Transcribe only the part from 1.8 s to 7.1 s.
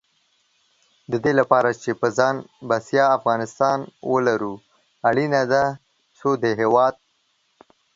چې په ځان بسیا افغانستان ولرو، اړینه ده څو د هېواد